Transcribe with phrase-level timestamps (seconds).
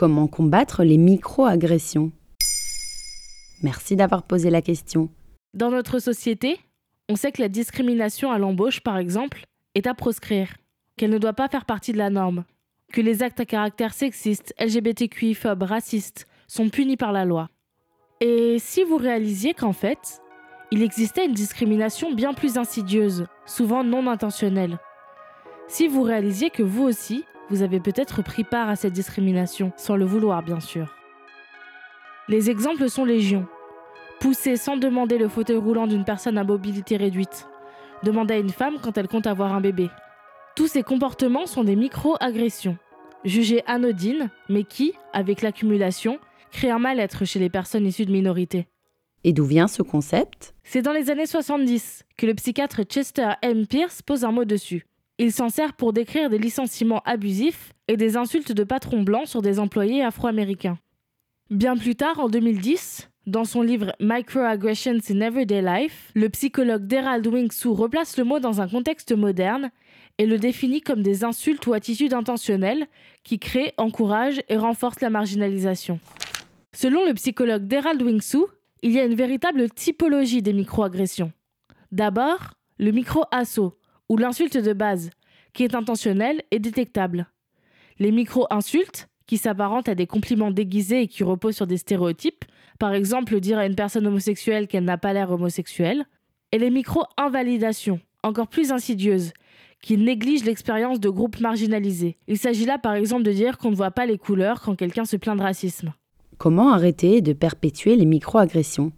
[0.00, 2.10] Comment combattre les micro-agressions
[3.62, 5.10] Merci d'avoir posé la question.
[5.52, 6.58] Dans notre société,
[7.10, 9.44] on sait que la discrimination à l'embauche, par exemple,
[9.74, 10.54] est à proscrire,
[10.96, 12.44] qu'elle ne doit pas faire partie de la norme,
[12.90, 17.50] que les actes à caractère sexiste, LGBTQI-phobe, racistes sont punis par la loi.
[18.22, 20.22] Et si vous réalisiez qu'en fait,
[20.70, 24.78] il existait une discrimination bien plus insidieuse, souvent non intentionnelle.
[25.68, 29.96] Si vous réalisiez que vous aussi, vous avez peut-être pris part à cette discrimination, sans
[29.96, 30.94] le vouloir bien sûr.
[32.28, 33.46] Les exemples sont légion.
[34.20, 37.48] Pousser sans demander le fauteuil roulant d'une personne à mobilité réduite.
[38.04, 39.90] Demander à une femme quand elle compte avoir un bébé.
[40.54, 42.76] Tous ces comportements sont des micro-agressions,
[43.24, 46.18] jugées anodines, mais qui, avec l'accumulation,
[46.52, 48.68] créent un mal-être chez les personnes issues de minorités.
[49.24, 50.54] Et d'où vient ce concept?
[50.62, 53.66] C'est dans les années 70 que le psychiatre Chester M.
[53.66, 54.86] Pierce pose un mot dessus.
[55.22, 59.42] Il s'en sert pour décrire des licenciements abusifs et des insultes de patrons blancs sur
[59.42, 60.78] des employés afro-américains.
[61.50, 67.26] Bien plus tard, en 2010, dans son livre Microaggressions in Everyday Life, le psychologue Derald
[67.26, 69.70] Wingsu replace le mot dans un contexte moderne
[70.16, 72.86] et le définit comme des insultes ou attitudes intentionnelles
[73.22, 76.00] qui créent, encouragent et renforcent la marginalisation.
[76.72, 78.46] Selon le psychologue Derald Wingsu,
[78.80, 81.30] il y a une véritable typologie des microagressions.
[81.92, 83.76] D'abord, le micro-assaut,
[84.10, 85.10] ou l'insulte de base,
[85.54, 87.28] qui est intentionnelle et détectable.
[88.00, 92.44] Les micro-insultes, qui s'apparentent à des compliments déguisés et qui reposent sur des stéréotypes,
[92.80, 96.06] par exemple dire à une personne homosexuelle qu'elle n'a pas l'air homosexuelle,
[96.50, 99.32] et les micro-invalidations, encore plus insidieuses,
[99.80, 102.18] qui négligent l'expérience de groupes marginalisés.
[102.26, 105.04] Il s'agit là par exemple de dire qu'on ne voit pas les couleurs quand quelqu'un
[105.04, 105.94] se plaint de racisme.
[106.36, 108.90] Comment arrêter de perpétuer les micro-agressions?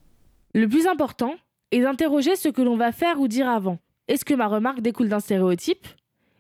[0.55, 1.35] Le plus important
[1.71, 3.79] est d'interroger ce que l'on va faire ou dire avant.
[4.09, 5.87] Est-ce que ma remarque découle d'un stéréotype?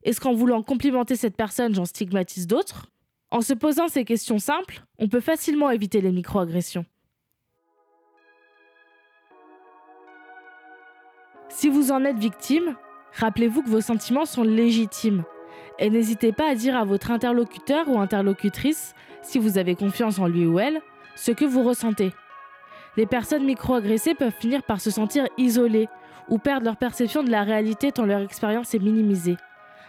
[0.03, 2.91] Est-ce qu'en voulant complimenter cette personne, j'en stigmatise d'autres?
[3.31, 6.85] En se posant ces questions simples, on peut facilement éviter les microagressions.
[11.49, 12.77] Si vous en êtes victime,
[13.13, 15.23] rappelez-vous que vos sentiments sont légitimes.
[15.79, 20.27] Et n'hésitez pas à dire à votre interlocuteur ou interlocutrice, si vous avez confiance en
[20.27, 20.81] lui ou elle,
[21.15, 22.13] ce que vous ressentez.
[22.97, 25.89] Les personnes microagressées peuvent finir par se sentir isolées
[26.29, 29.37] ou perdre leur perception de la réalité tant leur expérience est minimisée.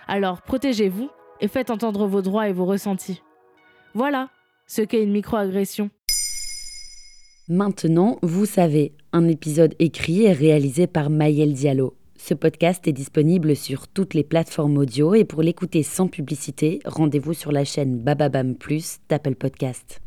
[0.08, 1.10] Alors protégez-vous
[1.42, 3.22] et faites entendre vos droits et vos ressentis.
[3.94, 4.30] Voilà
[4.68, 5.90] ce qu'est une microagression.
[7.50, 11.96] Maintenant, vous savez, un épisode écrit et réalisé par Mayel Diallo.
[12.18, 17.34] Ce podcast est disponible sur toutes les plateformes audio et pour l'écouter sans publicité, rendez-vous
[17.34, 20.03] sur la chaîne Bababam Plus d'Apple Podcast.